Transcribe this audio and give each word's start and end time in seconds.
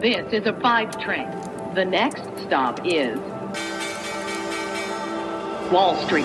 This 0.00 0.32
is 0.32 0.46
a 0.46 0.54
five 0.62 0.96
train. 0.98 1.28
The 1.74 1.84
next 1.84 2.22
stop 2.46 2.80
is 2.86 3.18
Wall 5.70 5.94
Street. 6.06 6.24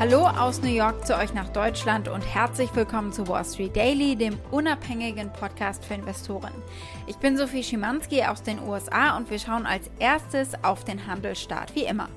Hallo 0.00 0.26
aus 0.26 0.60
New 0.60 0.70
York 0.70 1.06
zu 1.06 1.16
euch 1.16 1.34
nach 1.34 1.50
Deutschland 1.50 2.08
und 2.08 2.22
herzlich 2.22 2.74
willkommen 2.74 3.12
zu 3.12 3.28
Wall 3.28 3.44
Street 3.44 3.76
Daily, 3.76 4.16
dem 4.16 4.36
unabhängigen 4.50 5.32
Podcast 5.32 5.84
für 5.84 5.94
Investoren. 5.94 6.50
Ich 7.06 7.18
bin 7.18 7.36
Sophie 7.36 7.62
Schimanski 7.62 8.24
aus 8.24 8.42
den 8.42 8.58
USA 8.58 9.16
und 9.16 9.30
wir 9.30 9.38
schauen 9.38 9.66
als 9.66 9.88
erstes 10.00 10.64
auf 10.64 10.82
den 10.82 11.06
Handelsstart, 11.06 11.76
wie 11.76 11.84
immer. 11.84 12.08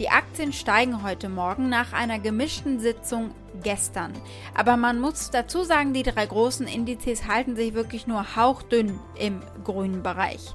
Die 0.00 0.08
Aktien 0.08 0.52
steigen 0.52 1.04
heute 1.04 1.28
Morgen 1.28 1.68
nach 1.68 1.92
einer 1.92 2.18
gemischten 2.18 2.80
Sitzung 2.80 3.30
gestern. 3.62 4.12
Aber 4.54 4.76
man 4.76 5.00
muss 5.00 5.30
dazu 5.30 5.64
sagen, 5.64 5.92
die 5.92 6.02
drei 6.02 6.26
großen 6.26 6.66
Indizes 6.66 7.26
halten 7.26 7.56
sich 7.56 7.74
wirklich 7.74 8.06
nur 8.06 8.36
hauchdünn 8.36 8.98
im 9.18 9.40
grünen 9.64 10.02
Bereich. 10.02 10.54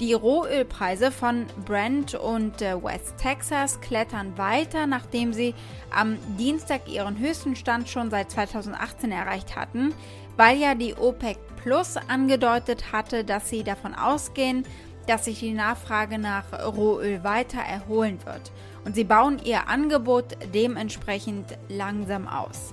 Die 0.00 0.14
Rohölpreise 0.14 1.12
von 1.12 1.46
Brent 1.64 2.14
und 2.14 2.60
äh, 2.60 2.82
West 2.82 3.18
Texas 3.18 3.80
klettern 3.80 4.36
weiter, 4.36 4.86
nachdem 4.86 5.32
sie 5.32 5.54
am 5.94 6.18
Dienstag 6.38 6.88
ihren 6.88 7.18
höchsten 7.18 7.54
Stand 7.54 7.88
schon 7.88 8.10
seit 8.10 8.30
2018 8.30 9.12
erreicht 9.12 9.54
hatten, 9.54 9.94
weil 10.36 10.58
ja 10.58 10.74
die 10.74 10.94
OPEC 10.94 11.38
Plus 11.62 11.96
angedeutet 11.96 12.90
hatte, 12.90 13.22
dass 13.22 13.48
sie 13.48 13.62
davon 13.62 13.94
ausgehen, 13.94 14.64
dass 15.06 15.24
sich 15.24 15.40
die 15.40 15.52
Nachfrage 15.52 16.18
nach 16.18 16.44
Rohöl 16.52 17.24
weiter 17.24 17.60
erholen 17.60 18.18
wird 18.24 18.52
und 18.84 18.94
sie 18.94 19.04
bauen 19.04 19.40
ihr 19.44 19.68
Angebot 19.68 20.36
dementsprechend 20.54 21.58
langsam 21.68 22.28
aus. 22.28 22.72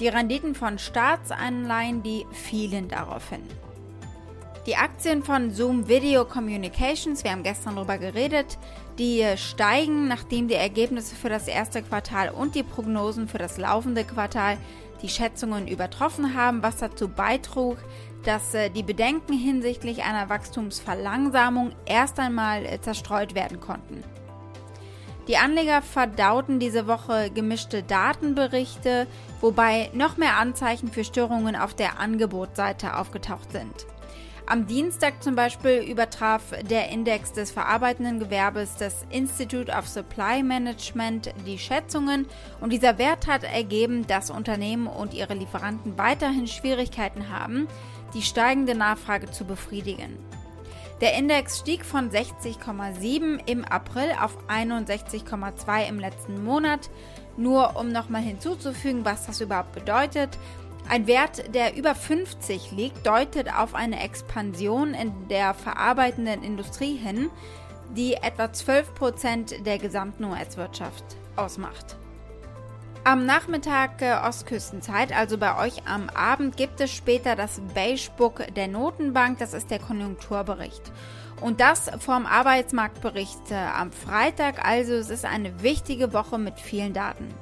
Die 0.00 0.08
Renditen 0.08 0.54
von 0.54 0.78
Staatsanleihen, 0.78 2.02
die 2.02 2.26
fielen 2.32 2.88
daraufhin. 2.88 3.42
Die 4.66 4.76
Aktien 4.76 5.22
von 5.22 5.52
Zoom 5.52 5.88
Video 5.88 6.24
Communications, 6.24 7.22
wir 7.22 7.30
haben 7.30 7.44
gestern 7.44 7.76
darüber 7.76 7.98
geredet, 7.98 8.58
die 8.98 9.24
steigen, 9.36 10.08
nachdem 10.08 10.48
die 10.48 10.54
Ergebnisse 10.54 11.14
für 11.14 11.28
das 11.28 11.46
erste 11.46 11.82
Quartal 11.82 12.30
und 12.30 12.56
die 12.56 12.64
Prognosen 12.64 13.28
für 13.28 13.38
das 13.38 13.58
laufende 13.58 14.02
Quartal 14.02 14.58
die 15.02 15.08
Schätzungen 15.08 15.68
übertroffen 15.68 16.34
haben, 16.34 16.62
was 16.62 16.78
dazu 16.78 17.08
beitrug, 17.08 17.78
dass 18.26 18.54
äh, 18.54 18.70
die 18.70 18.82
Bedenken 18.82 19.32
hinsichtlich 19.32 20.02
einer 20.02 20.28
Wachstumsverlangsamung 20.28 21.72
erst 21.86 22.18
einmal 22.18 22.66
äh, 22.66 22.80
zerstreut 22.80 23.34
werden 23.34 23.60
konnten. 23.60 24.02
Die 25.28 25.36
Anleger 25.36 25.82
verdauten 25.82 26.60
diese 26.60 26.86
Woche 26.86 27.30
gemischte 27.30 27.82
Datenberichte, 27.82 29.08
wobei 29.40 29.90
noch 29.92 30.16
mehr 30.16 30.36
Anzeichen 30.36 30.88
für 30.88 31.02
Störungen 31.02 31.56
auf 31.56 31.74
der 31.74 31.98
Angebotsseite 31.98 32.96
aufgetaucht 32.96 33.50
sind. 33.50 33.86
Am 34.48 34.68
Dienstag 34.68 35.24
zum 35.24 35.34
Beispiel 35.34 35.78
übertraf 35.78 36.52
der 36.70 36.90
Index 36.90 37.32
des 37.32 37.50
verarbeitenden 37.50 38.20
Gewerbes 38.20 38.76
des 38.76 39.04
Institute 39.10 39.72
of 39.72 39.88
Supply 39.88 40.44
Management 40.44 41.34
die 41.44 41.58
Schätzungen 41.58 42.26
und 42.60 42.72
dieser 42.72 42.96
Wert 42.96 43.26
hat 43.26 43.42
ergeben, 43.42 44.06
dass 44.06 44.30
Unternehmen 44.30 44.86
und 44.86 45.14
ihre 45.14 45.34
Lieferanten 45.34 45.98
weiterhin 45.98 46.46
Schwierigkeiten 46.46 47.28
haben, 47.28 47.66
die 48.14 48.22
steigende 48.22 48.74
Nachfrage 48.74 49.30
zu 49.30 49.44
befriedigen. 49.44 50.18
Der 51.00 51.14
Index 51.14 51.58
stieg 51.58 51.84
von 51.84 52.10
60,7 52.10 53.40
im 53.46 53.64
April 53.64 54.12
auf 54.20 54.36
61,2 54.48 55.88
im 55.88 55.98
letzten 55.98 56.42
Monat. 56.42 56.88
Nur 57.36 57.76
um 57.76 57.92
nochmal 57.92 58.22
hinzuzufügen, 58.22 59.04
was 59.04 59.26
das 59.26 59.42
überhaupt 59.42 59.72
bedeutet. 59.72 60.38
Ein 60.88 61.06
Wert, 61.06 61.54
der 61.54 61.76
über 61.76 61.94
50 61.94 62.70
liegt, 62.70 63.06
deutet 63.06 63.52
auf 63.52 63.74
eine 63.74 64.02
Expansion 64.02 64.94
in 64.94 65.28
der 65.28 65.52
verarbeitenden 65.52 66.42
Industrie 66.42 66.96
hin, 66.96 67.28
die 67.94 68.14
etwa 68.14 68.44
12% 68.44 69.64
der 69.64 69.78
gesamten 69.78 70.24
US-Wirtschaft 70.24 71.04
ausmacht. 71.34 71.96
Am 73.06 73.24
Nachmittag 73.24 74.02
äh, 74.02 74.16
Ostküstenzeit, 74.26 75.16
also 75.16 75.38
bei 75.38 75.64
euch 75.64 75.86
am 75.86 76.08
Abend, 76.08 76.56
gibt 76.56 76.80
es 76.80 76.90
später 76.90 77.36
das 77.36 77.60
Beige 77.72 78.10
Book 78.16 78.42
der 78.56 78.66
Notenbank, 78.66 79.38
das 79.38 79.54
ist 79.54 79.70
der 79.70 79.78
Konjunkturbericht. 79.78 80.82
Und 81.40 81.60
das 81.60 81.88
vom 82.00 82.26
Arbeitsmarktbericht 82.26 83.52
äh, 83.52 83.54
am 83.54 83.92
Freitag, 83.92 84.66
also 84.66 84.94
es 84.94 85.10
ist 85.10 85.24
eine 85.24 85.62
wichtige 85.62 86.12
Woche 86.12 86.36
mit 86.36 86.58
vielen 86.58 86.94
Daten. 86.94 87.32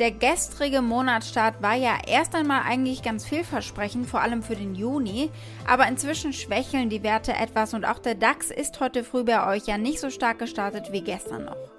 Der 0.00 0.10
gestrige 0.10 0.82
Monatsstart 0.82 1.62
war 1.62 1.76
ja 1.76 1.98
erst 2.04 2.34
einmal 2.34 2.62
eigentlich 2.66 3.04
ganz 3.04 3.24
vielversprechend, 3.24 4.08
vor 4.08 4.20
allem 4.20 4.42
für 4.42 4.56
den 4.56 4.74
Juni, 4.74 5.30
aber 5.64 5.86
inzwischen 5.86 6.32
schwächeln 6.32 6.90
die 6.90 7.04
Werte 7.04 7.34
etwas 7.34 7.72
und 7.72 7.84
auch 7.84 8.00
der 8.00 8.16
DAX 8.16 8.50
ist 8.50 8.80
heute 8.80 9.04
früh 9.04 9.22
bei 9.22 9.46
euch 9.46 9.68
ja 9.68 9.78
nicht 9.78 10.00
so 10.00 10.10
stark 10.10 10.40
gestartet 10.40 10.90
wie 10.90 11.02
gestern 11.02 11.44
noch 11.44 11.75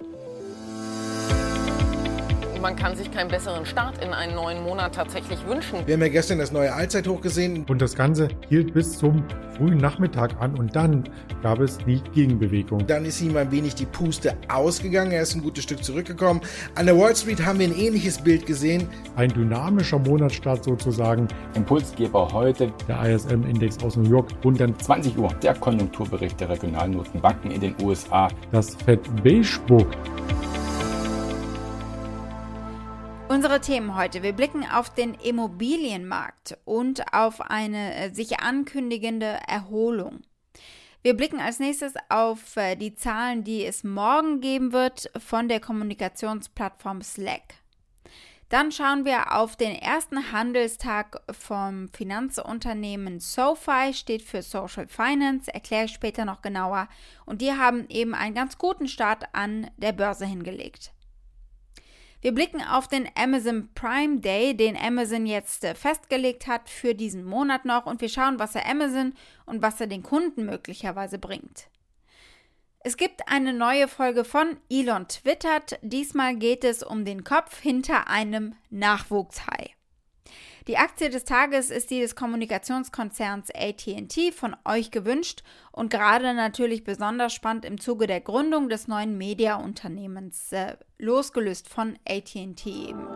man 2.60 2.76
kann 2.76 2.96
sich 2.96 3.10
keinen 3.10 3.28
besseren 3.28 3.64
Start 3.66 4.02
in 4.02 4.12
einen 4.12 4.34
neuen 4.34 4.62
Monat 4.62 4.94
tatsächlich 4.94 5.38
wünschen. 5.46 5.86
Wir 5.86 5.94
haben 5.94 6.02
ja 6.02 6.08
gestern 6.08 6.38
das 6.38 6.52
neue 6.52 6.72
Allzeithoch 6.72 7.20
gesehen. 7.20 7.64
Und 7.68 7.80
das 7.80 7.94
Ganze 7.94 8.28
hielt 8.48 8.74
bis 8.74 8.98
zum 8.98 9.24
frühen 9.56 9.78
Nachmittag 9.78 10.40
an 10.40 10.56
und 10.56 10.74
dann 10.74 11.04
gab 11.42 11.60
es 11.60 11.78
die 11.78 12.00
Gegenbewegung. 12.14 12.86
Dann 12.86 13.04
ist 13.04 13.20
ihm 13.20 13.36
ein 13.36 13.50
wenig 13.50 13.74
die 13.74 13.86
Puste 13.86 14.36
ausgegangen. 14.48 15.12
Er 15.12 15.22
ist 15.22 15.34
ein 15.34 15.42
gutes 15.42 15.64
Stück 15.64 15.84
zurückgekommen. 15.84 16.40
An 16.74 16.86
der 16.86 16.98
Wall 16.98 17.14
Street 17.14 17.44
haben 17.44 17.58
wir 17.58 17.66
ein 17.66 17.76
ähnliches 17.76 18.18
Bild 18.18 18.46
gesehen. 18.46 18.88
Ein 19.16 19.30
dynamischer 19.30 19.98
Monatsstart 19.98 20.64
sozusagen. 20.64 21.28
Impulsgeber 21.54 22.28
heute 22.32 22.72
der 22.88 23.02
ISM-Index 23.14 23.82
aus 23.84 23.96
New 23.96 24.08
York 24.08 24.30
rund 24.44 24.60
um 24.60 24.78
20 24.78 25.16
Uhr. 25.18 25.28
Der 25.42 25.54
Konjunkturbericht 25.54 26.40
der 26.40 26.48
Regionalnotenbanken 26.48 27.50
in 27.50 27.60
den 27.60 27.74
USA. 27.82 28.28
Das 28.52 28.74
Fed 28.74 29.00
Beige 29.22 29.58
Book 29.66 29.88
Unsere 33.30 33.60
Themen 33.60 33.94
heute. 33.94 34.22
Wir 34.22 34.32
blicken 34.32 34.64
auf 34.64 34.88
den 34.88 35.12
Immobilienmarkt 35.12 36.56
und 36.64 37.12
auf 37.12 37.42
eine 37.42 37.94
äh, 37.94 38.10
sich 38.10 38.40
ankündigende 38.40 39.38
Erholung. 39.46 40.22
Wir 41.02 41.14
blicken 41.14 41.38
als 41.38 41.58
nächstes 41.58 41.92
auf 42.08 42.56
äh, 42.56 42.74
die 42.74 42.94
Zahlen, 42.94 43.44
die 43.44 43.66
es 43.66 43.84
morgen 43.84 44.40
geben 44.40 44.72
wird 44.72 45.10
von 45.18 45.46
der 45.46 45.60
Kommunikationsplattform 45.60 47.02
Slack. 47.02 47.56
Dann 48.48 48.72
schauen 48.72 49.04
wir 49.04 49.36
auf 49.36 49.56
den 49.56 49.74
ersten 49.74 50.32
Handelstag 50.32 51.20
vom 51.30 51.90
Finanzunternehmen 51.90 53.20
SoFi, 53.20 53.92
steht 53.92 54.22
für 54.22 54.40
Social 54.40 54.88
Finance, 54.88 55.52
erkläre 55.52 55.84
ich 55.84 55.92
später 55.92 56.24
noch 56.24 56.40
genauer. 56.40 56.88
Und 57.26 57.42
die 57.42 57.52
haben 57.52 57.90
eben 57.90 58.14
einen 58.14 58.34
ganz 58.34 58.56
guten 58.56 58.88
Start 58.88 59.24
an 59.34 59.70
der 59.76 59.92
Börse 59.92 60.24
hingelegt. 60.24 60.92
Wir 62.20 62.34
blicken 62.34 62.62
auf 62.62 62.88
den 62.88 63.08
Amazon 63.14 63.68
Prime 63.74 64.20
Day, 64.20 64.56
den 64.56 64.76
Amazon 64.76 65.24
jetzt 65.24 65.62
äh, 65.62 65.74
festgelegt 65.76 66.48
hat 66.48 66.68
für 66.68 66.94
diesen 66.94 67.24
Monat 67.24 67.64
noch 67.64 67.86
und 67.86 68.00
wir 68.00 68.08
schauen, 68.08 68.40
was 68.40 68.56
er 68.56 68.66
Amazon 68.68 69.14
und 69.46 69.62
was 69.62 69.80
er 69.80 69.86
den 69.86 70.02
Kunden 70.02 70.44
möglicherweise 70.44 71.18
bringt. 71.18 71.68
Es 72.80 72.96
gibt 72.96 73.28
eine 73.28 73.52
neue 73.52 73.86
Folge 73.86 74.24
von 74.24 74.56
Elon 74.70 75.06
Twittert. 75.08 75.78
Diesmal 75.82 76.36
geht 76.36 76.64
es 76.64 76.82
um 76.82 77.04
den 77.04 77.22
Kopf 77.22 77.60
hinter 77.60 78.08
einem 78.08 78.54
Nachwuchshai. 78.70 79.77
Die 80.66 80.76
Aktie 80.76 81.10
des 81.10 81.24
Tages 81.24 81.70
ist 81.70 81.90
die 81.90 82.00
des 82.00 82.16
Kommunikationskonzerns 82.16 83.50
ATT 83.54 84.34
von 84.34 84.56
euch 84.64 84.90
gewünscht 84.90 85.42
und 85.72 85.90
gerade 85.90 86.34
natürlich 86.34 86.84
besonders 86.84 87.32
spannend 87.32 87.64
im 87.64 87.80
Zuge 87.80 88.06
der 88.06 88.20
Gründung 88.20 88.68
des 88.68 88.88
neuen 88.88 89.16
Mediaunternehmens, 89.16 90.52
äh, 90.52 90.76
losgelöst 90.98 91.68
von 91.68 91.98
ATT 92.06 92.66
eben. 92.66 93.06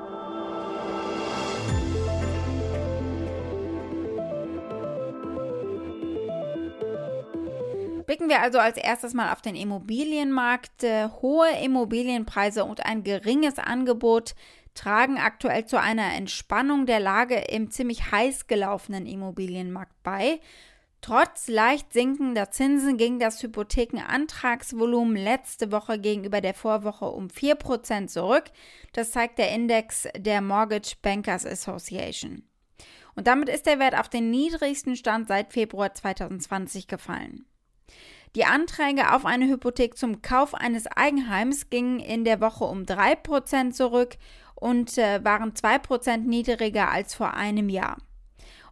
Blicken 8.06 8.28
wir 8.28 8.42
also 8.42 8.58
als 8.58 8.76
erstes 8.76 9.14
mal 9.14 9.32
auf 9.32 9.40
den 9.40 9.54
Immobilienmarkt. 9.54 10.84
Äh, 10.84 11.08
hohe 11.22 11.48
Immobilienpreise 11.62 12.64
und 12.64 12.84
ein 12.84 13.04
geringes 13.04 13.58
Angebot 13.58 14.34
tragen 14.74 15.18
aktuell 15.18 15.66
zu 15.66 15.78
einer 15.78 16.14
Entspannung 16.14 16.86
der 16.86 17.00
Lage 17.00 17.36
im 17.36 17.70
ziemlich 17.70 18.10
heiß 18.10 18.46
gelaufenen 18.46 19.06
Immobilienmarkt 19.06 20.02
bei. 20.02 20.40
Trotz 21.02 21.48
leicht 21.48 21.92
sinkender 21.92 22.50
Zinsen 22.52 22.96
ging 22.96 23.18
das 23.18 23.42
Hypothekenantragsvolumen 23.42 25.16
letzte 25.16 25.72
Woche 25.72 25.98
gegenüber 25.98 26.40
der 26.40 26.54
Vorwoche 26.54 27.06
um 27.06 27.26
4% 27.26 28.06
zurück. 28.06 28.44
Das 28.92 29.10
zeigt 29.10 29.38
der 29.38 29.50
Index 29.50 30.06
der 30.16 30.40
Mortgage 30.40 30.94
Bankers 31.02 31.44
Association. 31.44 32.44
Und 33.14 33.26
damit 33.26 33.48
ist 33.48 33.66
der 33.66 33.80
Wert 33.80 33.98
auf 33.98 34.08
den 34.08 34.30
niedrigsten 34.30 34.94
Stand 34.94 35.26
seit 35.26 35.52
Februar 35.52 35.92
2020 35.92 36.86
gefallen. 36.86 37.46
Die 38.34 38.46
Anträge 38.46 39.12
auf 39.12 39.26
eine 39.26 39.46
Hypothek 39.46 39.98
zum 39.98 40.22
Kauf 40.22 40.54
eines 40.54 40.86
Eigenheims 40.86 41.68
gingen 41.68 42.00
in 42.00 42.24
der 42.24 42.40
Woche 42.40 42.64
um 42.64 42.84
3% 42.84 43.72
zurück 43.72 44.16
und 44.62 44.96
äh, 44.96 45.24
waren 45.24 45.52
2% 45.52 46.18
niedriger 46.18 46.88
als 46.88 47.14
vor 47.14 47.34
einem 47.34 47.68
Jahr. 47.68 47.98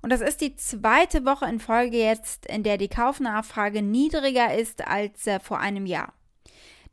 Und 0.03 0.11
das 0.11 0.21
ist 0.21 0.41
die 0.41 0.55
zweite 0.55 1.27
Woche 1.27 1.47
in 1.47 1.59
Folge 1.59 1.99
jetzt, 1.99 2.47
in 2.47 2.63
der 2.63 2.79
die 2.79 2.89
Kaufnachfrage 2.89 3.83
niedriger 3.83 4.55
ist 4.55 4.87
als 4.87 5.27
äh, 5.27 5.41
vor 5.41 5.59
einem 5.59 5.87
Jahr. 5.87 6.15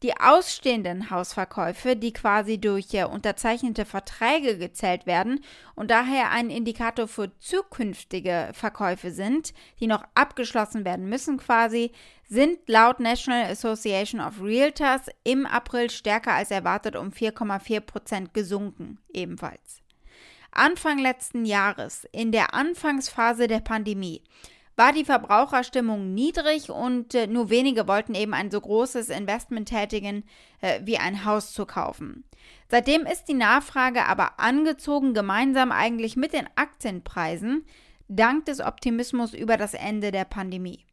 Die 0.04 0.16
ausstehenden 0.16 1.10
Hausverkäufe, 1.10 1.96
die 1.96 2.14
quasi 2.14 2.60
durch 2.60 2.94
äh, 2.94 3.06
unterzeichnete 3.06 3.84
Verträge 3.84 4.60
gezählt 4.60 5.08
werden 5.08 5.44
und 5.74 5.90
daher 5.90 6.30
ein 6.30 6.52
Indikator 6.52 7.08
für 7.08 7.36
zukünftige 7.40 8.52
Verkäufe 8.54 9.10
sind, 9.10 9.56
die 9.80 9.88
noch 9.88 10.04
abgeschlossen 10.14 10.86
werden 10.86 11.10
müssen 11.10 11.38
quasi, 11.38 11.92
sind 12.30 12.60
laut 12.68 13.00
National 13.00 13.50
Association 13.50 14.22
of 14.22 14.40
Realtors 14.40 15.08
im 15.24 15.48
April 15.48 15.90
stärker 15.90 16.34
als 16.34 16.52
erwartet 16.52 16.96
um 16.96 17.10
4,4 17.10 17.80
Prozent 17.80 18.34
gesunken, 18.36 19.00
ebenfalls. 19.12 19.82
Anfang 20.52 21.00
letzten 21.00 21.44
Jahres, 21.44 22.08
in 22.12 22.32
der 22.32 22.54
Anfangsphase 22.54 23.48
der 23.48 23.62
Pandemie, 23.62 24.22
war 24.78 24.94
die 24.94 25.04
Verbraucherstimmung 25.04 26.14
niedrig 26.14 26.70
und 26.70 27.16
äh, 27.16 27.28
nur 27.28 27.50
wenige 27.50 27.88
wollten 27.88 28.14
eben 28.14 28.34
ein 28.34 28.52
so 28.52 28.62
großes 28.62 29.10
Investment 29.10 29.68
tätigen, 29.68 30.24
äh, 30.62 30.80
wie 30.84 31.00
ein 31.00 31.26
Haus 31.26 31.52
zu 31.52 31.66
kaufen. 31.66 32.24
Seitdem 32.70 33.06
ist 33.06 33.26
die 33.26 33.34
Nachfrage 33.34 34.06
aber 34.06 34.40
angezogen, 34.40 35.16
gemeinsam 35.16 35.72
eigentlich 35.72 36.16
mit 36.16 36.32
den 36.32 36.48
Aktienpreisen, 36.56 37.66
dank 38.08 38.46
des 38.46 38.62
Optimismus 38.62 39.34
über 39.34 39.58
das 39.58 39.74
Ende 39.74 40.12
der 40.12 40.26
Pandemie. 40.26 40.86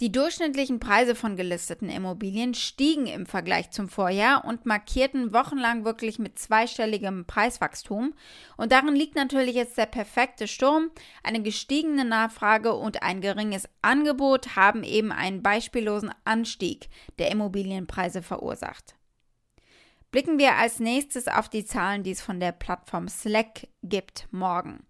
Die 0.00 0.12
durchschnittlichen 0.12 0.78
Preise 0.78 1.14
von 1.14 1.36
gelisteten 1.36 1.88
Immobilien 1.88 2.52
stiegen 2.52 3.06
im 3.06 3.24
Vergleich 3.24 3.70
zum 3.70 3.88
Vorjahr 3.88 4.44
und 4.44 4.66
markierten 4.66 5.32
wochenlang 5.32 5.86
wirklich 5.86 6.18
mit 6.18 6.38
zweistelligem 6.38 7.24
Preiswachstum. 7.24 8.12
Und 8.58 8.72
darin 8.72 8.94
liegt 8.94 9.14
natürlich 9.14 9.54
jetzt 9.54 9.78
der 9.78 9.86
perfekte 9.86 10.48
Sturm. 10.48 10.90
Eine 11.22 11.40
gestiegene 11.40 12.04
Nachfrage 12.04 12.74
und 12.74 13.02
ein 13.02 13.22
geringes 13.22 13.70
Angebot 13.80 14.54
haben 14.54 14.84
eben 14.84 15.12
einen 15.12 15.42
beispiellosen 15.42 16.12
Anstieg 16.24 16.90
der 17.18 17.30
Immobilienpreise 17.30 18.20
verursacht. 18.20 18.96
Blicken 20.10 20.38
wir 20.38 20.56
als 20.56 20.78
nächstes 20.78 21.26
auf 21.26 21.48
die 21.48 21.64
Zahlen, 21.64 22.02
die 22.02 22.12
es 22.12 22.20
von 22.20 22.38
der 22.38 22.52
Plattform 22.52 23.08
Slack 23.08 23.68
gibt 23.82 24.28
morgen. 24.30 24.86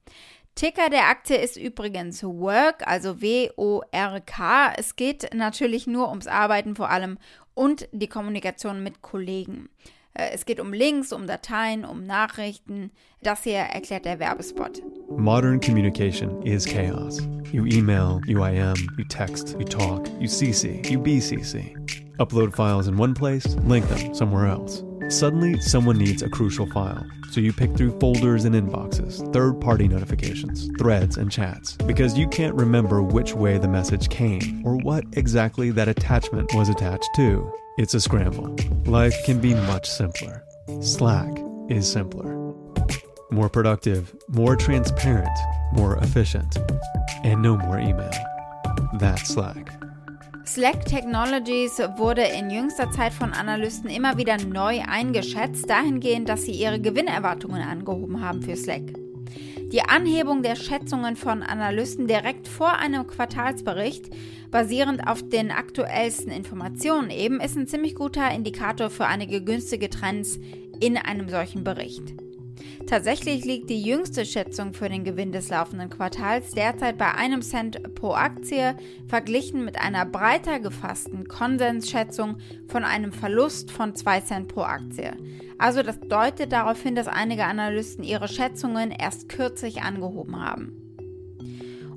Ticker 0.56 0.88
der 0.88 1.10
Aktie 1.10 1.36
ist 1.36 1.58
übrigens 1.58 2.24
Work, 2.24 2.86
also 2.86 3.20
W-O-R-K. 3.20 4.72
Es 4.78 4.96
geht 4.96 5.28
natürlich 5.34 5.86
nur 5.86 6.08
ums 6.08 6.26
Arbeiten 6.26 6.74
vor 6.74 6.88
allem 6.88 7.18
und 7.52 7.90
die 7.92 8.06
Kommunikation 8.06 8.82
mit 8.82 9.02
Kollegen. 9.02 9.68
Äh, 10.14 10.30
es 10.32 10.46
geht 10.46 10.58
um 10.58 10.72
Links, 10.72 11.12
um 11.12 11.26
Dateien, 11.26 11.84
um 11.84 12.06
Nachrichten. 12.06 12.90
Das 13.22 13.42
hier 13.42 13.58
erklärt 13.58 14.06
der 14.06 14.18
Werbespot. 14.18 14.82
Modern 15.10 15.60
communication 15.60 16.40
is 16.40 16.64
chaos. 16.64 17.20
You 17.52 17.66
email, 17.66 18.22
you 18.24 18.42
IM, 18.42 18.76
you 18.96 19.04
text, 19.04 19.56
you 19.58 19.64
talk, 19.66 20.08
you 20.18 20.26
CC, 20.26 20.82
you 20.90 20.98
BCC. 20.98 21.76
Upload 22.18 22.56
files 22.56 22.88
in 22.88 22.98
one 22.98 23.12
place, 23.12 23.44
link 23.66 23.86
them 23.90 24.14
somewhere 24.14 24.46
else. 24.46 24.82
Suddenly, 25.08 25.60
someone 25.60 25.98
needs 25.98 26.22
a 26.22 26.28
crucial 26.28 26.66
file. 26.66 27.06
So 27.30 27.40
you 27.40 27.52
pick 27.52 27.76
through 27.76 27.98
folders 28.00 28.44
and 28.44 28.54
inboxes, 28.54 29.32
third 29.32 29.60
party 29.60 29.88
notifications, 29.88 30.68
threads, 30.78 31.16
and 31.16 31.30
chats 31.30 31.74
because 31.74 32.18
you 32.18 32.26
can't 32.28 32.54
remember 32.54 33.02
which 33.02 33.32
way 33.34 33.58
the 33.58 33.68
message 33.68 34.08
came 34.08 34.62
or 34.64 34.76
what 34.76 35.04
exactly 35.12 35.70
that 35.70 35.88
attachment 35.88 36.52
was 36.54 36.68
attached 36.68 37.08
to. 37.16 37.52
It's 37.78 37.94
a 37.94 38.00
scramble. 38.00 38.56
Life 38.86 39.14
can 39.24 39.40
be 39.40 39.54
much 39.54 39.88
simpler. 39.88 40.44
Slack 40.80 41.30
is 41.68 41.90
simpler. 41.90 42.34
More 43.30 43.48
productive, 43.48 44.14
more 44.28 44.56
transparent, 44.56 45.38
more 45.72 45.98
efficient, 45.98 46.56
and 47.22 47.42
no 47.42 47.56
more 47.56 47.78
email. 47.78 48.10
That's 48.98 49.28
Slack. 49.28 49.85
Slack 50.48 50.84
Technologies 50.84 51.80
wurde 51.96 52.22
in 52.22 52.50
jüngster 52.50 52.88
Zeit 52.92 53.12
von 53.12 53.32
Analysten 53.32 53.90
immer 53.90 54.16
wieder 54.16 54.36
neu 54.38 54.80
eingeschätzt, 54.86 55.68
dahingehend, 55.68 56.28
dass 56.28 56.44
sie 56.44 56.52
ihre 56.52 56.80
Gewinnerwartungen 56.80 57.62
angehoben 57.62 58.24
haben 58.24 58.42
für 58.42 58.54
Slack. 58.54 58.92
Die 59.72 59.82
Anhebung 59.82 60.44
der 60.44 60.54
Schätzungen 60.54 61.16
von 61.16 61.42
Analysten 61.42 62.06
direkt 62.06 62.46
vor 62.46 62.78
einem 62.78 63.08
Quartalsbericht, 63.08 64.08
basierend 64.52 65.08
auf 65.08 65.28
den 65.28 65.50
aktuellsten 65.50 66.30
Informationen 66.30 67.10
eben, 67.10 67.40
ist 67.40 67.56
ein 67.56 67.66
ziemlich 67.66 67.96
guter 67.96 68.30
Indikator 68.30 68.88
für 68.88 69.06
einige 69.06 69.42
günstige 69.42 69.90
Trends 69.90 70.38
in 70.78 70.96
einem 70.96 71.28
solchen 71.28 71.64
Bericht. 71.64 72.25
Tatsächlich 72.86 73.44
liegt 73.44 73.70
die 73.70 73.82
jüngste 73.82 74.24
Schätzung 74.24 74.72
für 74.72 74.88
den 74.88 75.04
Gewinn 75.04 75.32
des 75.32 75.48
laufenden 75.48 75.90
Quartals 75.90 76.52
derzeit 76.52 76.98
bei 76.98 77.12
einem 77.12 77.42
Cent 77.42 77.94
pro 77.94 78.12
Aktie, 78.12 78.76
verglichen 79.08 79.64
mit 79.64 79.80
einer 79.80 80.06
breiter 80.06 80.60
gefassten 80.60 81.26
Konsensschätzung 81.26 82.38
von 82.68 82.84
einem 82.84 83.12
Verlust 83.12 83.70
von 83.70 83.94
2 83.94 84.20
Cent 84.20 84.48
pro 84.48 84.62
Aktie. 84.62 85.16
Also 85.58 85.82
das 85.82 85.98
deutet 86.00 86.52
darauf 86.52 86.82
hin, 86.82 86.94
dass 86.94 87.08
einige 87.08 87.44
Analysten 87.44 88.04
ihre 88.04 88.28
Schätzungen 88.28 88.90
erst 88.90 89.28
kürzlich 89.28 89.82
angehoben 89.82 90.44
haben. 90.44 90.82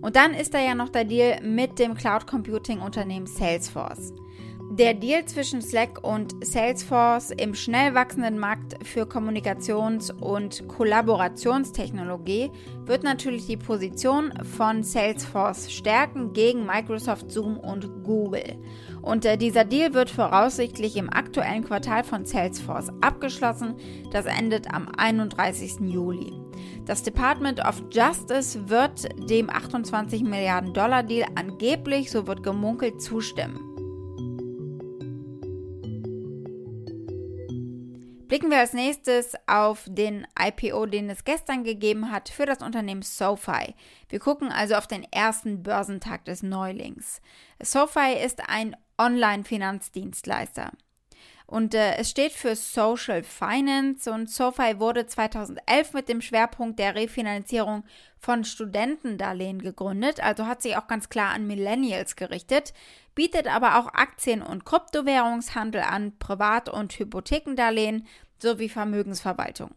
Und 0.01 0.15
dann 0.15 0.33
ist 0.33 0.53
da 0.53 0.59
ja 0.59 0.75
noch 0.75 0.89
der 0.89 1.03
Deal 1.03 1.41
mit 1.43 1.77
dem 1.77 1.93
Cloud 1.93 2.25
Computing 2.25 2.79
Unternehmen 2.79 3.27
Salesforce. 3.27 4.13
Der 4.71 4.93
Deal 4.93 5.25
zwischen 5.25 5.63
Slack 5.63 6.07
und 6.07 6.45
Salesforce 6.45 7.31
im 7.31 7.55
schnell 7.55 7.95
wachsenden 7.95 8.37
Markt 8.37 8.77
für 8.85 9.01
Kommunikations- 9.01 10.11
und 10.11 10.67
Kollaborationstechnologie 10.67 12.51
wird 12.85 13.03
natürlich 13.03 13.47
die 13.47 13.57
Position 13.57 14.31
von 14.55 14.83
Salesforce 14.83 15.71
stärken 15.71 16.33
gegen 16.33 16.67
Microsoft, 16.67 17.31
Zoom 17.31 17.57
und 17.57 18.03
Google. 18.03 18.59
Und 19.01 19.25
äh, 19.25 19.37
dieser 19.37 19.65
Deal 19.65 19.95
wird 19.95 20.11
voraussichtlich 20.11 20.97
im 20.97 21.11
aktuellen 21.11 21.63
Quartal 21.63 22.03
von 22.03 22.27
Salesforce 22.27 22.91
abgeschlossen. 23.01 23.73
Das 24.11 24.27
endet 24.27 24.71
am 24.71 24.87
31. 24.95 25.79
Juli. 25.81 26.31
Das 26.85 27.01
Department 27.01 27.59
of 27.65 27.83
Justice 27.91 28.69
wird 28.69 29.09
dem 29.29 29.49
28 29.49 30.23
Milliarden 30.23 30.73
Dollar 30.73 31.01
Deal 31.01 31.27
angeblich, 31.33 32.11
so 32.11 32.27
wird 32.27 32.43
gemunkelt, 32.43 33.01
zustimmen. 33.01 33.68
Blicken 38.29 38.51
wir 38.51 38.59
als 38.59 38.73
nächstes 38.73 39.33
auf 39.47 39.85
den 39.87 40.27
IPO, 40.39 40.85
den 40.85 41.09
es 41.09 41.23
gestern 41.23 41.63
gegeben 41.63 42.11
hat 42.11 42.29
für 42.29 42.45
das 42.45 42.59
Unternehmen 42.59 43.01
SoFi. 43.01 43.73
Wir 44.07 44.19
gucken 44.19 44.51
also 44.51 44.75
auf 44.75 44.85
den 44.85 45.03
ersten 45.11 45.63
Börsentag 45.63 46.25
des 46.25 46.43
Neulings. 46.43 47.23
SoFi 47.59 48.13
ist 48.23 48.47
ein 48.47 48.75
Online-Finanzdienstleister. 48.99 50.71
Und 51.49 51.73
äh, 51.73 51.95
es 51.95 52.11
steht 52.11 52.31
für 52.31 52.55
Social 52.55 53.23
Finance 53.23 54.11
und 54.11 54.29
SoFi 54.29 54.79
wurde 54.79 55.07
2011 55.07 55.93
mit 55.93 56.07
dem 56.07 56.21
Schwerpunkt 56.21 56.77
der 56.77 56.93
Refinanzierung 56.93 57.83
von 58.19 58.43
Studentendarlehen 58.43 59.59
gegründet, 59.59 60.23
also 60.23 60.45
hat 60.45 60.61
sich 60.61 60.77
auch 60.77 60.85
ganz 60.85 61.09
klar 61.09 61.33
an 61.33 61.47
Millennials 61.47 62.15
gerichtet, 62.15 62.75
bietet 63.15 63.47
aber 63.47 63.79
auch 63.79 63.87
Aktien- 63.87 64.43
und 64.43 64.63
Kryptowährungshandel 64.63 65.81
an, 65.81 66.19
Privat- 66.19 66.69
und 66.69 66.93
Hypothekendarlehen 66.93 68.05
sowie 68.37 68.69
Vermögensverwaltung. 68.69 69.71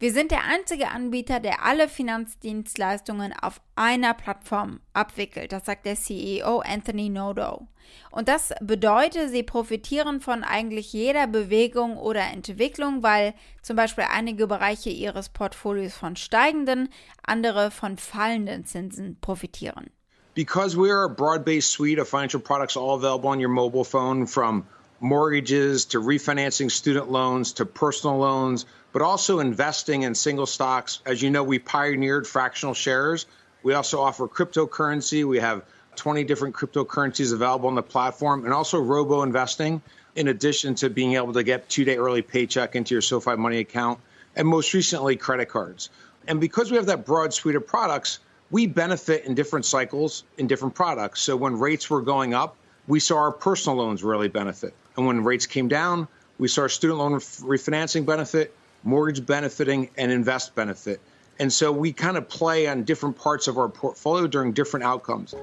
Wir 0.00 0.12
sind 0.12 0.30
der 0.30 0.44
einzige 0.44 0.90
Anbieter, 0.90 1.40
der 1.40 1.64
alle 1.64 1.88
Finanzdienstleistungen 1.88 3.32
auf 3.32 3.60
einer 3.74 4.14
Plattform 4.14 4.78
abwickelt. 4.92 5.50
Das 5.50 5.66
sagt 5.66 5.86
der 5.86 5.96
CEO 5.96 6.60
Anthony 6.60 7.08
Nodo. 7.08 7.66
Und 8.12 8.28
das 8.28 8.52
bedeutet, 8.60 9.30
sie 9.30 9.42
profitieren 9.42 10.20
von 10.20 10.44
eigentlich 10.44 10.92
jeder 10.92 11.26
Bewegung 11.26 11.96
oder 11.96 12.20
Entwicklung, 12.20 13.02
weil 13.02 13.34
zum 13.62 13.74
Beispiel 13.74 14.04
einige 14.08 14.46
Bereiche 14.46 14.90
ihres 14.90 15.30
Portfolios 15.30 15.94
von 15.94 16.14
steigenden, 16.14 16.90
andere 17.26 17.72
von 17.72 17.96
fallenden 17.96 18.64
Zinsen 18.64 19.18
profitieren. 19.20 19.90
Because 20.34 20.76
we 20.76 20.92
are 20.92 21.06
a 21.06 21.12
broad-based 21.12 21.72
suite 21.72 22.00
of 22.00 22.08
financial 22.08 22.40
products 22.40 22.76
all 22.76 22.94
available 22.94 23.30
on 23.30 23.40
your 23.40 23.50
mobile 23.50 23.82
phone 23.82 24.28
from 24.28 24.64
mortgages 25.00 25.84
to 25.86 26.00
refinancing 26.00 26.70
student 26.70 27.10
loans 27.10 27.52
to 27.54 27.66
personal 27.66 28.18
loans, 28.18 28.66
but 28.92 29.02
also 29.02 29.38
investing 29.38 30.02
in 30.02 30.14
single 30.14 30.46
stocks. 30.46 31.00
As 31.06 31.22
you 31.22 31.30
know, 31.30 31.44
we 31.44 31.58
pioneered 31.58 32.26
fractional 32.26 32.74
shares. 32.74 33.26
We 33.62 33.74
also 33.74 34.00
offer 34.00 34.26
cryptocurrency. 34.26 35.24
We 35.24 35.38
have 35.38 35.62
20 35.96 36.24
different 36.24 36.54
cryptocurrencies 36.54 37.32
available 37.32 37.68
on 37.68 37.74
the 37.74 37.82
platform 37.82 38.44
and 38.44 38.54
also 38.54 38.80
robo 38.80 39.22
investing, 39.22 39.82
in 40.16 40.28
addition 40.28 40.74
to 40.76 40.90
being 40.90 41.14
able 41.14 41.32
to 41.32 41.42
get 41.42 41.68
two 41.68 41.84
day 41.84 41.96
early 41.96 42.22
paycheck 42.22 42.74
into 42.74 42.94
your 42.94 43.02
SoFi 43.02 43.36
money 43.36 43.58
account, 43.58 44.00
and 44.36 44.46
most 44.46 44.72
recently, 44.74 45.16
credit 45.16 45.46
cards. 45.46 45.90
And 46.26 46.40
because 46.40 46.70
we 46.70 46.76
have 46.76 46.86
that 46.86 47.04
broad 47.04 47.32
suite 47.32 47.56
of 47.56 47.66
products, 47.66 48.20
we 48.50 48.66
benefit 48.66 49.24
in 49.24 49.34
different 49.34 49.64
cycles 49.64 50.24
in 50.38 50.46
different 50.46 50.74
products. 50.74 51.20
So 51.20 51.36
when 51.36 51.58
rates 51.58 51.90
were 51.90 52.02
going 52.02 52.34
up, 52.34 52.56
we 52.88 52.98
saw 52.98 53.18
our 53.18 53.32
personal 53.32 53.76
loans 53.76 54.02
really 54.02 54.28
benefit. 54.28 54.74
And 54.96 55.06
when 55.06 55.22
rates 55.22 55.46
came 55.46 55.68
down, 55.68 56.08
we 56.38 56.48
saw 56.48 56.66
student 56.66 56.98
loan 56.98 57.12
refinancing 57.12 58.04
benefit, 58.06 58.54
mortgage 58.82 59.24
benefiting, 59.24 59.90
and 59.96 60.10
invest 60.10 60.54
benefit. 60.54 61.00
And 61.38 61.52
so 61.52 61.70
we 61.70 61.92
kind 61.92 62.16
of 62.16 62.28
play 62.28 62.66
on 62.66 62.82
different 62.82 63.16
parts 63.16 63.46
of 63.46 63.58
our 63.58 63.68
portfolio 63.68 64.26
during 64.26 64.52
different 64.52 64.84
outcomes. 64.84 65.34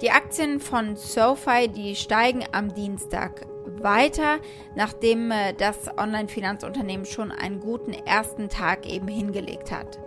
Die 0.00 0.10
Aktien 0.10 0.60
von 0.60 0.96
SoFi, 0.96 1.68
die 1.68 1.94
steigen 1.94 2.44
am 2.52 2.74
Dienstag 2.74 3.46
weiter, 3.82 4.40
nachdem 4.74 5.30
äh, 5.30 5.54
das 5.54 5.88
Online-Finanzunternehmen 5.96 7.06
schon 7.06 7.32
einen 7.32 7.60
guten 7.60 7.92
ersten 7.92 8.48
Tag 8.48 8.86
eben 8.86 9.08
hingelegt 9.08 9.70
hat. 9.70 9.98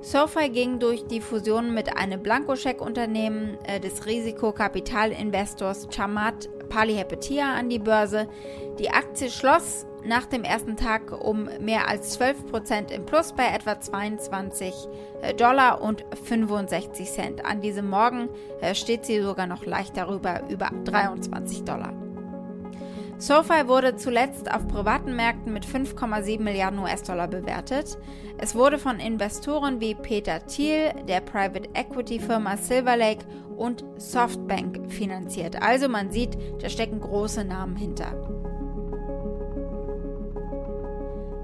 SoFi 0.00 0.48
ging 0.48 0.78
durch 0.78 1.06
die 1.06 1.20
Fusion 1.20 1.74
mit 1.74 1.96
einem 1.96 2.22
Blankoscheck-Unternehmen 2.22 3.58
äh, 3.64 3.80
des 3.80 4.06
Risikokapitalinvestors 4.06 5.88
Chamat 5.90 6.48
Palihepetia 6.68 7.54
an 7.54 7.68
die 7.68 7.80
Börse. 7.80 8.28
Die 8.78 8.90
Aktie 8.90 9.28
schloss 9.28 9.86
nach 10.04 10.26
dem 10.26 10.44
ersten 10.44 10.76
Tag 10.76 11.12
um 11.12 11.48
mehr 11.60 11.88
als 11.88 12.18
12% 12.18 12.92
im 12.92 13.06
Plus 13.06 13.32
bei 13.32 13.48
etwa 13.48 13.80
22 13.80 14.72
äh, 15.22 15.34
Dollar 15.34 15.82
und 15.82 16.04
65 16.24 17.10
Cent. 17.10 17.44
An 17.44 17.60
diesem 17.60 17.90
Morgen 17.90 18.28
äh, 18.60 18.74
steht 18.74 19.04
sie 19.04 19.20
sogar 19.20 19.46
noch 19.46 19.66
leicht 19.66 19.96
darüber, 19.96 20.42
über 20.48 20.70
23 20.84 21.64
Dollar. 21.64 22.07
SoFi 23.20 23.66
wurde 23.66 23.96
zuletzt 23.96 24.48
auf 24.48 24.68
privaten 24.68 25.16
Märkten 25.16 25.52
mit 25.52 25.66
5,7 25.66 26.40
Milliarden 26.40 26.78
US-Dollar 26.78 27.26
bewertet. 27.26 27.98
Es 28.38 28.54
wurde 28.54 28.78
von 28.78 29.00
Investoren 29.00 29.80
wie 29.80 29.96
Peter 29.96 30.46
Thiel, 30.46 30.92
der 31.08 31.20
Private 31.20 31.68
Equity 31.74 32.20
Firma 32.20 32.56
Silver 32.56 32.96
Lake 32.96 33.26
und 33.56 33.84
Softbank 33.96 34.92
finanziert. 34.92 35.60
Also 35.60 35.88
man 35.88 36.12
sieht, 36.12 36.38
da 36.62 36.68
stecken 36.68 37.00
große 37.00 37.44
Namen 37.44 37.74
hinter. 37.74 38.12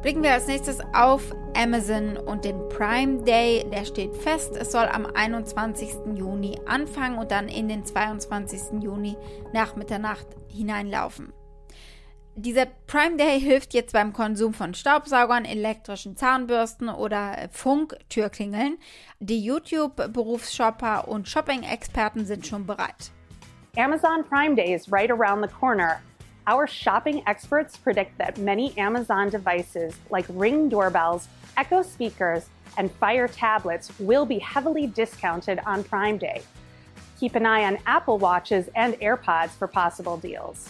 Blicken 0.01 0.23
wir 0.23 0.35
als 0.35 0.47
nächstes 0.47 0.79
auf 0.93 1.35
Amazon 1.57 2.17
und 2.19 2.45
den 2.45 2.69
Prime 2.69 3.23
Day. 3.25 3.65
Der 3.73 3.85
steht 3.85 4.15
fest. 4.15 4.57
Es 4.57 4.71
soll 4.71 4.87
am 4.87 5.07
21. 5.07 5.89
Juni 6.15 6.57
anfangen 6.67 7.19
und 7.19 7.33
dann 7.33 7.49
in 7.49 7.69
den 7.69 7.85
22. 7.85 8.81
Juni 8.81 9.17
nach 9.53 9.75
Mitternacht 9.75 10.27
hineinlaufen. 10.47 11.33
Dieser 12.37 12.67
Prime 12.67 13.17
Day 13.17 13.39
hilft 13.39 13.75
jetzt 13.75 13.93
beim 13.93 14.13
Konsum 14.13 14.55
von 14.55 14.75
Staubsaugern, 14.75 15.45
elektrischen 15.45 16.17
Zahnbürsten 16.17 16.89
oder 16.89 17.49
Funktürklingeln. 17.53 18.79
Die 19.21 19.41
YouTube-Berufsshopper 19.41 21.07
und 21.07 21.29
Shopping-Experten 21.29 22.27
sind 22.27 22.45
schon 22.45 22.67
bereit. 22.67 23.13
Amazon 23.77 24.25
Prime 24.29 24.57
Day 24.57 24.75
is 24.75 24.91
right 24.91 25.13
around 25.13 25.43
the 25.43 25.55
corner. 25.55 26.01
Our 26.49 26.67
shopping 26.67 27.23
experts 27.27 27.79
predict 27.79 28.19
that 28.19 28.37
many 28.37 28.73
Amazon 28.77 29.31
devices, 29.31 29.95
like 30.11 30.27
Ring 30.29 30.69
doorbells, 30.69 31.29
Echo 31.57 31.83
speakers, 31.83 32.47
and 32.77 32.91
Fire 32.99 33.29
tablets, 33.29 33.93
will 34.01 34.27
be 34.27 34.41
heavily 34.41 34.89
discounted 34.89 35.61
on 35.67 35.85
Prime 35.85 36.19
Day. 36.19 36.43
Keep 37.21 37.37
an 37.37 37.47
eye 37.47 37.65
on 37.65 37.79
Apple 37.87 38.19
Watches 38.19 38.69
and 38.75 38.95
AirPods 38.95 39.51
for 39.51 39.69
possible 39.69 40.17
deals. 40.17 40.69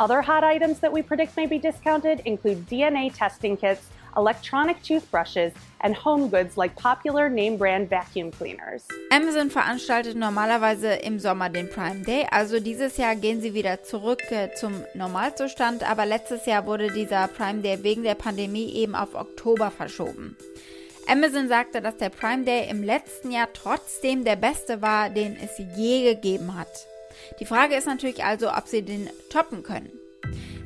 Other 0.00 0.22
hot 0.22 0.44
items 0.44 0.78
that 0.78 0.92
we 0.92 1.02
predict 1.02 1.36
may 1.36 1.46
be 1.46 1.58
discounted 1.58 2.20
include 2.24 2.68
DNA 2.68 3.12
testing 3.12 3.56
kits, 3.56 3.82
electronic 4.16 4.80
toothbrushes, 4.84 5.52
and 5.80 5.92
home 5.92 6.28
goods 6.28 6.56
like 6.56 6.76
popular 6.76 7.28
name 7.28 7.56
brand 7.56 7.90
vacuum 7.90 8.30
cleaners. 8.30 8.86
Amazon 9.10 9.50
veranstaltet 9.50 10.14
normalerweise 10.14 10.92
im 11.02 11.18
Sommer 11.18 11.48
den 11.48 11.68
Prime 11.68 12.04
Day, 12.04 12.28
also 12.30 12.60
dieses 12.60 12.96
Jahr 12.96 13.16
gehen 13.16 13.40
sie 13.40 13.54
wieder 13.54 13.82
zurück 13.82 14.22
äh, 14.30 14.54
zum 14.54 14.84
Normalzustand, 14.94 15.82
aber 15.82 16.06
letztes 16.06 16.46
Jahr 16.46 16.64
wurde 16.64 16.92
dieser 16.92 17.26
Prime 17.26 17.60
Day 17.62 17.82
wegen 17.82 18.04
der 18.04 18.14
Pandemie 18.14 18.72
eben 18.74 18.94
auf 18.94 19.16
Oktober 19.16 19.72
verschoben. 19.72 20.36
Amazon 21.08 21.48
sagte, 21.48 21.80
dass 21.80 21.96
der 21.96 22.10
Prime 22.10 22.44
Day 22.44 22.70
im 22.70 22.84
letzten 22.84 23.32
Jahr 23.32 23.48
trotzdem 23.52 24.24
der 24.24 24.36
beste 24.36 24.80
war, 24.80 25.10
den 25.10 25.36
es 25.36 25.58
je 25.76 26.14
gegeben 26.14 26.56
hat. 26.56 26.86
Die 27.40 27.46
Frage 27.46 27.74
ist 27.74 27.86
natürlich 27.86 28.24
also, 28.24 28.50
ob 28.52 28.66
sie 28.66 28.82
den 28.82 29.08
toppen 29.30 29.62
können. 29.62 29.90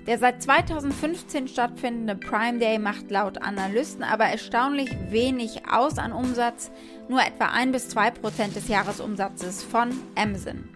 Der 0.07 0.19
seit 0.19 0.43
2015 0.43 1.47
stattfindende 1.47 2.17
Prime 2.17 2.59
Day 2.59 2.79
macht 2.79 3.11
laut 3.11 3.41
Analysten 3.41 4.03
aber 4.03 4.25
erstaunlich 4.25 4.91
wenig 5.11 5.63
aus 5.71 5.99
an 5.99 6.13
Umsatz, 6.13 6.73
nur 7.09 7.21
etwa 7.21 7.47
1 7.47 7.73
bis 7.73 7.89
2 7.91 8.11
Prozent 8.11 8.57
des 8.57 8.67
Jahresumsatzes 8.67 9.63
von 9.63 9.93
Amazon. 10.17 10.69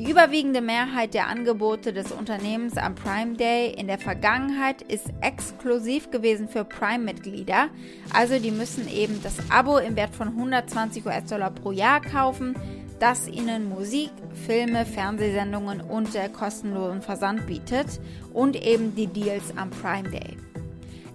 Die 0.00 0.10
überwiegende 0.10 0.62
Mehrheit 0.62 1.12
der 1.12 1.26
Angebote 1.26 1.92
des 1.92 2.10
Unternehmens 2.10 2.78
am 2.78 2.94
Prime 2.94 3.34
Day 3.34 3.74
in 3.74 3.86
der 3.86 3.98
Vergangenheit 3.98 4.80
ist 4.80 5.04
exklusiv 5.20 6.10
gewesen 6.10 6.48
für 6.48 6.64
Prime-Mitglieder. 6.64 7.68
Also 8.14 8.38
die 8.38 8.50
müssen 8.50 8.88
eben 8.88 9.22
das 9.22 9.36
Abo 9.50 9.76
im 9.76 9.96
Wert 9.96 10.14
von 10.14 10.28
120 10.28 11.04
US-Dollar 11.04 11.50
pro 11.50 11.70
Jahr 11.70 12.00
kaufen, 12.00 12.56
das 13.00 13.26
ihnen 13.26 13.68
Musik, 13.68 14.10
Filme, 14.46 14.86
Fernsehsendungen 14.86 15.80
und 15.80 16.14
der 16.14 16.28
kostenlosen 16.28 17.02
Versand 17.02 17.46
bietet 17.46 18.00
und 18.32 18.54
eben 18.54 18.94
die 18.94 19.06
Deals 19.06 19.56
am 19.56 19.70
Prime 19.70 20.08
Day. 20.10 20.36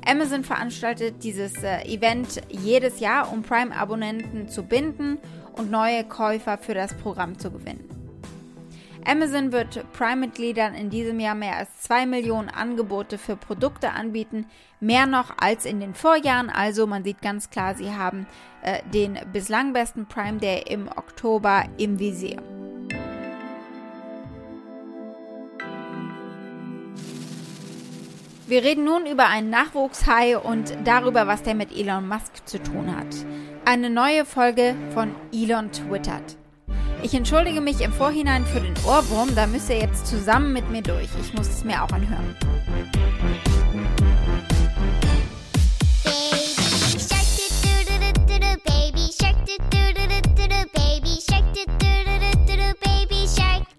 Amazon 0.05 0.43
veranstaltet 0.43 1.23
dieses 1.23 1.63
äh, 1.63 1.81
Event 1.85 2.41
jedes 2.49 2.99
Jahr, 2.99 3.31
um 3.31 3.41
Prime-Abonnenten 3.41 4.49
zu 4.49 4.63
binden 4.63 5.17
und 5.53 5.71
neue 5.71 6.03
Käufer 6.03 6.57
für 6.57 6.73
das 6.73 6.93
Programm 6.93 7.39
zu 7.39 7.51
gewinnen. 7.51 7.94
Amazon 9.07 9.51
wird 9.51 9.85
Prime-Mitgliedern 9.93 10.73
in 10.73 10.89
diesem 10.89 11.19
Jahr 11.19 11.35
mehr 11.35 11.57
als 11.57 11.69
2 11.81 12.07
Millionen 12.07 12.49
Angebote 12.49 13.19
für 13.19 13.35
Produkte 13.35 13.91
anbieten, 13.91 14.47
mehr 14.79 15.05
noch 15.05 15.37
als 15.37 15.65
in 15.65 15.79
den 15.79 15.93
Vorjahren. 15.93 16.49
Also 16.49 16.87
man 16.87 17.03
sieht 17.03 17.21
ganz 17.21 17.51
klar, 17.51 17.75
sie 17.75 17.91
haben 17.91 18.25
äh, 18.63 18.79
den 18.93 19.19
bislang 19.31 19.73
besten 19.73 20.07
Prime 20.07 20.39
Day 20.39 20.63
im 20.67 20.87
Oktober 20.87 21.65
im 21.77 21.99
Visier. 21.99 22.41
Wir 28.47 28.63
reden 28.63 28.85
nun 28.85 29.05
über 29.05 29.27
einen 29.27 29.51
Nachwuchshai 29.51 30.37
und 30.37 30.75
darüber, 30.83 31.27
was 31.27 31.43
der 31.43 31.55
mit 31.55 31.71
Elon 31.71 32.07
Musk 32.07 32.47
zu 32.47 32.61
tun 32.61 32.95
hat. 32.95 33.15
Eine 33.65 33.91
neue 33.91 34.25
Folge 34.25 34.75
von 34.93 35.15
Elon 35.31 35.71
twittert. 35.71 36.37
Ich 37.05 37.13
entschuldige 37.13 37.61
mich 37.61 37.81
im 37.81 37.93
Vorhinein 37.93 38.43
für 38.47 38.59
den 38.59 38.73
Ohrwurm, 38.83 39.35
da 39.35 39.45
müsst 39.45 39.69
ihr 39.69 39.77
jetzt 39.77 40.07
zusammen 40.07 40.51
mit 40.53 40.71
mir 40.71 40.81
durch. 40.81 41.07
Ich 41.21 41.35
muss 41.35 41.47
es 41.47 41.63
mir 41.63 41.83
auch 41.83 41.91
anhören. 41.91 42.35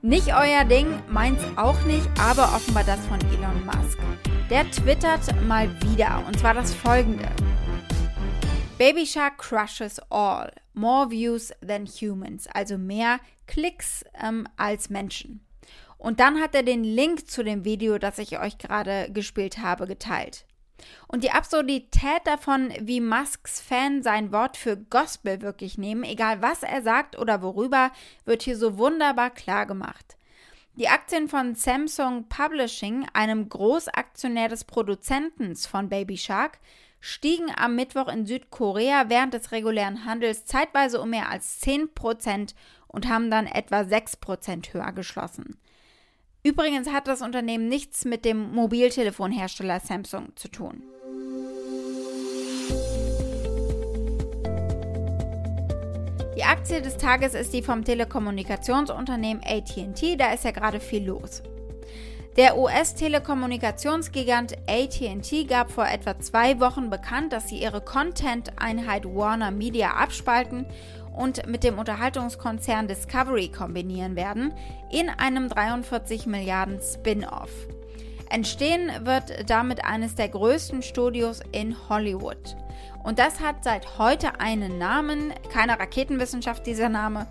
Nicht 0.02 0.28
euer 0.28 0.64
Ding, 0.64 0.86
meins 1.08 1.40
auch 1.56 1.82
nicht, 1.84 2.08
aber 2.20 2.44
offenbar 2.54 2.84
das 2.84 3.04
von 3.06 3.18
Elon 3.22 3.66
Musk. 3.66 3.98
Der 4.50 4.70
twittert 4.70 5.22
mal 5.48 5.68
wieder, 5.80 6.22
und 6.28 6.38
zwar 6.38 6.54
das 6.54 6.72
folgende. 6.72 7.26
Baby 8.78 9.06
Shark 9.06 9.38
crushes 9.38 9.98
all. 10.10 10.52
More 10.74 11.10
views 11.10 11.50
than 11.66 11.86
humans. 11.86 12.46
Also 12.52 12.76
mehr 12.76 13.20
Klicks 13.46 14.04
ähm, 14.22 14.46
als 14.58 14.90
Menschen. 14.90 15.40
Und 15.96 16.20
dann 16.20 16.38
hat 16.38 16.54
er 16.54 16.62
den 16.62 16.84
Link 16.84 17.30
zu 17.30 17.42
dem 17.42 17.64
Video, 17.64 17.96
das 17.96 18.18
ich 18.18 18.38
euch 18.38 18.58
gerade 18.58 19.10
gespielt 19.10 19.58
habe, 19.58 19.86
geteilt. 19.86 20.44
Und 21.08 21.24
die 21.24 21.30
Absurdität 21.30 22.20
davon, 22.24 22.70
wie 22.78 23.00
Musks 23.00 23.62
Fan 23.62 24.02
sein 24.02 24.30
Wort 24.30 24.58
für 24.58 24.76
Gospel 24.76 25.40
wirklich 25.40 25.78
nehmen, 25.78 26.04
egal 26.04 26.42
was 26.42 26.62
er 26.62 26.82
sagt 26.82 27.18
oder 27.18 27.40
worüber, 27.40 27.90
wird 28.26 28.42
hier 28.42 28.58
so 28.58 28.76
wunderbar 28.76 29.30
klar 29.30 29.64
gemacht. 29.64 30.18
Die 30.74 30.90
Aktien 30.90 31.28
von 31.28 31.54
Samsung 31.54 32.28
Publishing, 32.28 33.06
einem 33.14 33.48
Großaktionär 33.48 34.50
des 34.50 34.64
Produzentens 34.64 35.66
von 35.66 35.88
Baby 35.88 36.18
Shark, 36.18 36.58
stiegen 37.06 37.52
am 37.56 37.76
Mittwoch 37.76 38.08
in 38.08 38.26
Südkorea 38.26 39.04
während 39.08 39.32
des 39.32 39.52
regulären 39.52 40.04
Handels 40.04 40.44
zeitweise 40.44 41.00
um 41.00 41.10
mehr 41.10 41.30
als 41.30 41.62
10% 41.62 42.54
und 42.88 43.08
haben 43.08 43.30
dann 43.30 43.46
etwa 43.46 43.80
6% 43.80 44.72
höher 44.72 44.92
geschlossen. 44.92 45.56
Übrigens 46.42 46.90
hat 46.90 47.06
das 47.06 47.22
Unternehmen 47.22 47.68
nichts 47.68 48.04
mit 48.04 48.24
dem 48.24 48.52
Mobiltelefonhersteller 48.52 49.80
Samsung 49.80 50.34
zu 50.34 50.48
tun. 50.48 50.82
Die 56.36 56.44
Aktie 56.44 56.82
des 56.82 56.96
Tages 56.96 57.34
ist 57.34 57.52
die 57.52 57.62
vom 57.62 57.84
Telekommunikationsunternehmen 57.84 59.42
ATT, 59.44 60.20
da 60.20 60.32
ist 60.32 60.44
ja 60.44 60.50
gerade 60.50 60.80
viel 60.80 61.06
los. 61.06 61.42
Der 62.36 62.58
US-Telekommunikationsgigant 62.58 64.58
ATT 64.68 65.48
gab 65.48 65.70
vor 65.70 65.86
etwa 65.86 66.18
zwei 66.18 66.60
Wochen 66.60 66.90
bekannt, 66.90 67.32
dass 67.32 67.48
sie 67.48 67.62
ihre 67.62 67.80
Content-Einheit 67.80 69.06
Warner 69.06 69.50
Media 69.50 69.92
abspalten 69.92 70.66
und 71.16 71.46
mit 71.46 71.64
dem 71.64 71.78
Unterhaltungskonzern 71.78 72.88
Discovery 72.88 73.48
kombinieren 73.48 74.16
werden 74.16 74.52
in 74.90 75.08
einem 75.08 75.48
43 75.48 76.26
Milliarden 76.26 76.78
Spin-off. 76.82 77.50
Entstehen 78.28 78.90
wird 79.06 79.48
damit 79.48 79.86
eines 79.86 80.14
der 80.14 80.28
größten 80.28 80.82
Studios 80.82 81.40
in 81.52 81.74
Hollywood. 81.88 82.54
Und 83.02 83.18
das 83.18 83.40
hat 83.40 83.64
seit 83.64 83.98
heute 83.98 84.40
einen 84.40 84.76
Namen, 84.76 85.32
keine 85.50 85.80
Raketenwissenschaft 85.80 86.66
dieser 86.66 86.90
Name, 86.90 87.28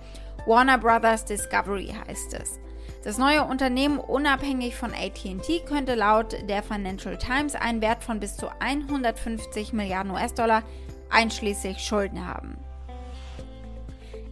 Warner 0.48 0.80
Brothers 0.80 1.26
Discovery 1.26 1.94
heißt 2.08 2.34
es. 2.34 2.60
Das 3.06 3.20
neue 3.20 3.44
Unternehmen, 3.44 4.00
unabhängig 4.00 4.76
von 4.76 4.92
ATT, 4.92 5.68
könnte 5.68 5.94
laut 5.94 6.36
der 6.50 6.64
Financial 6.64 7.16
Times 7.16 7.54
einen 7.54 7.80
Wert 7.80 8.04
von 8.04 8.20
bis 8.20 8.36
zu 8.36 8.48
150 8.60 9.74
Milliarden 9.74 10.12
US-Dollar 10.12 10.64
einschließlich 11.12 11.78
Schulden 11.78 12.26
haben. 12.26 12.58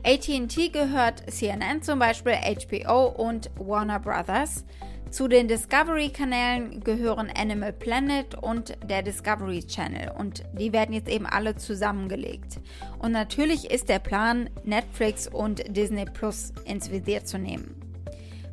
ATT 0.03 0.73
gehört 0.73 1.31
CNN 1.31 1.83
zum 1.83 1.99
Beispiel, 1.99 2.33
HBO 2.33 3.09
und 3.09 3.51
Warner 3.59 3.99
Brothers. 3.99 4.65
Zu 5.11 5.27
den 5.27 5.47
Discovery-Kanälen 5.47 6.83
gehören 6.83 7.31
Animal 7.37 7.73
Planet 7.73 8.33
und 8.41 8.75
der 8.89 9.03
Discovery 9.03 9.59
Channel 9.67 10.11
und 10.17 10.45
die 10.57 10.73
werden 10.73 10.95
jetzt 10.95 11.09
eben 11.09 11.27
alle 11.27 11.55
zusammengelegt. 11.57 12.59
Und 12.97 13.11
natürlich 13.11 13.69
ist 13.69 13.87
der 13.87 13.99
Plan, 13.99 14.49
Netflix 14.63 15.27
und 15.27 15.61
Disney 15.77 16.05
Plus 16.05 16.53
ins 16.65 16.89
Visier 16.89 17.23
zu 17.23 17.37
nehmen. 17.37 17.82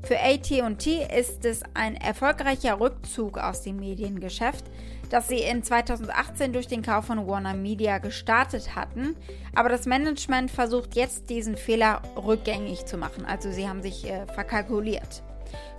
Für 0.03 0.19
ATT 0.19 0.87
ist 1.17 1.45
es 1.45 1.63
ein 1.75 1.97
erfolgreicher 1.97 2.81
Rückzug 2.81 3.39
aus 3.39 3.63
dem 3.63 3.77
Mediengeschäft, 3.77 4.65
das 5.11 5.29
sie 5.29 5.41
in 5.41 5.63
2018 5.63 6.53
durch 6.53 6.67
den 6.67 6.83
Kauf 6.83 7.07
von 7.07 7.27
Warner 7.27 7.55
Media 7.55 7.99
gestartet 7.99 8.75
hatten. 8.75 9.17
Aber 9.55 9.69
das 9.69 9.87
Management 9.87 10.51
versucht 10.51 10.97
jetzt 10.97 11.29
diesen 11.31 11.57
Fehler 11.57 12.03
rückgängig 12.17 12.87
zu 12.87 12.97
machen. 12.97 13.25
Also 13.25 13.51
sie 13.53 13.69
haben 13.69 13.83
sich 13.83 14.05
äh, 14.09 14.27
verkalkuliert. 14.27 15.23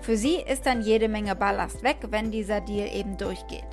Für 0.01 0.17
sie 0.17 0.35
ist 0.35 0.65
dann 0.65 0.81
jede 0.81 1.07
Menge 1.07 1.35
Ballast 1.35 1.83
weg, 1.83 1.97
wenn 2.09 2.31
dieser 2.31 2.61
Deal 2.61 2.89
eben 2.93 3.17
durchgeht. 3.17 3.63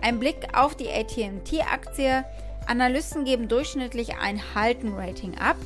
Ein 0.00 0.18
Blick 0.18 0.48
auf 0.56 0.76
die 0.76 0.88
ATT-Aktie. 0.88 2.24
Analysten 2.66 3.24
geben 3.24 3.48
durchschnittlich 3.48 4.16
ein 4.18 4.40
Halten-Rating 4.54 5.38
ab. 5.38 5.56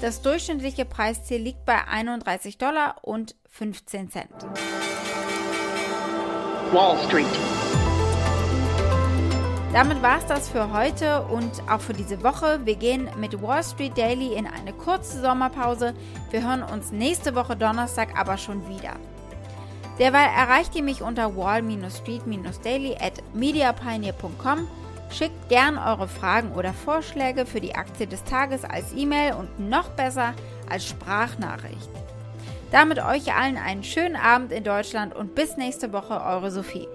Das 0.00 0.22
durchschnittliche 0.22 0.84
Preisziel 0.84 1.42
liegt 1.42 1.64
bei 1.64 1.86
31 1.86 2.58
Dollar 2.58 2.96
und 3.02 3.34
15 3.50 4.10
Cent. 4.10 4.30
Wall 6.72 6.96
Street. 7.06 7.26
Damit 9.72 10.02
war 10.02 10.18
es 10.18 10.26
das 10.26 10.48
für 10.48 10.72
heute 10.72 11.22
und 11.22 11.50
auch 11.70 11.80
für 11.80 11.92
diese 11.92 12.22
Woche. 12.22 12.60
Wir 12.64 12.76
gehen 12.76 13.08
mit 13.18 13.40
Wall 13.42 13.62
Street 13.62 13.96
Daily 13.96 14.34
in 14.34 14.46
eine 14.46 14.72
kurze 14.72 15.20
Sommerpause. 15.20 15.94
Wir 16.30 16.42
hören 16.42 16.62
uns 16.62 16.90
nächste 16.90 17.34
Woche 17.34 17.56
Donnerstag 17.56 18.18
aber 18.18 18.36
schon 18.36 18.68
wieder. 18.68 18.94
Derweil 20.00 20.30
erreicht 20.34 20.74
ihr 20.74 20.82
mich 20.82 21.02
unter 21.02 21.36
wall-street-daily 21.36 22.96
at 23.00 23.22
mediapioneer.com. 23.34 24.66
Schickt 25.10 25.48
gern 25.50 25.76
eure 25.76 26.08
Fragen 26.08 26.52
oder 26.52 26.72
Vorschläge 26.72 27.44
für 27.44 27.60
die 27.60 27.74
Aktie 27.74 28.06
des 28.06 28.24
Tages 28.24 28.64
als 28.64 28.94
E-Mail 28.94 29.34
und 29.34 29.60
noch 29.60 29.90
besser 29.90 30.32
als 30.70 30.86
Sprachnachricht. 30.86 31.90
Damit 32.70 32.98
euch 32.98 33.34
allen 33.34 33.56
einen 33.56 33.82
schönen 33.82 34.16
Abend 34.16 34.52
in 34.52 34.62
Deutschland 34.62 35.14
und 35.16 35.34
bis 35.34 35.56
nächste 35.56 35.92
Woche, 35.92 36.20
eure 36.22 36.50
Sophie. 36.50 36.86